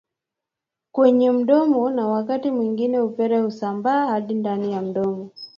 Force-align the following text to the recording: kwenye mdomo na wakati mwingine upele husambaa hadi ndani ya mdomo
kwenye 0.91 1.31
mdomo 1.31 1.89
na 1.89 2.07
wakati 2.07 2.51
mwingine 2.51 2.99
upele 3.01 3.39
husambaa 3.39 4.05
hadi 4.07 4.33
ndani 4.33 4.71
ya 4.73 4.81
mdomo 4.81 5.29